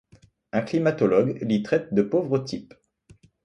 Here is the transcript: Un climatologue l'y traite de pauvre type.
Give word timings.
Un 0.51 0.63
climatologue 0.63 1.37
l'y 1.43 1.61
traite 1.61 1.93
de 1.93 2.01
pauvre 2.01 2.39
type. 2.39 2.73